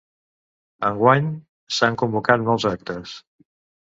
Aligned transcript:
Enguany 0.87 1.27
s’han 1.75 1.97
convocat 2.03 2.47
molts 2.47 2.65
actes. 2.71 3.13